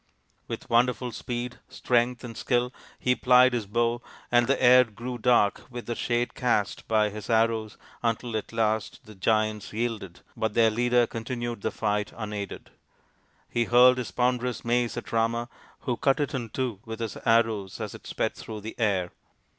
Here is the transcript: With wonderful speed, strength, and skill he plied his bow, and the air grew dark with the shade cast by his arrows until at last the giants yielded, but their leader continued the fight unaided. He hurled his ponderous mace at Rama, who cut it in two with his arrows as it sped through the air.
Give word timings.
With 0.47 0.67
wonderful 0.67 1.11
speed, 1.11 1.59
strength, 1.69 2.23
and 2.23 2.35
skill 2.35 2.73
he 2.97 3.13
plied 3.15 3.53
his 3.53 3.67
bow, 3.67 4.01
and 4.31 4.47
the 4.47 4.59
air 4.59 4.83
grew 4.83 5.19
dark 5.19 5.61
with 5.69 5.85
the 5.85 5.93
shade 5.93 6.33
cast 6.33 6.87
by 6.87 7.11
his 7.11 7.29
arrows 7.29 7.77
until 8.01 8.35
at 8.35 8.51
last 8.51 9.05
the 9.05 9.13
giants 9.13 9.71
yielded, 9.71 10.21
but 10.35 10.55
their 10.55 10.71
leader 10.71 11.05
continued 11.05 11.61
the 11.61 11.69
fight 11.69 12.13
unaided. 12.17 12.71
He 13.47 13.65
hurled 13.65 13.99
his 13.99 14.09
ponderous 14.09 14.65
mace 14.65 14.97
at 14.97 15.11
Rama, 15.11 15.49
who 15.81 15.97
cut 15.97 16.19
it 16.19 16.33
in 16.33 16.49
two 16.49 16.79
with 16.83 16.99
his 16.99 17.15
arrows 17.23 17.79
as 17.79 17.93
it 17.93 18.07
sped 18.07 18.33
through 18.33 18.61
the 18.61 18.73
air. 18.79 19.11